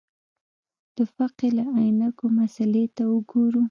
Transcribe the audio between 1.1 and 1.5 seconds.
فقهې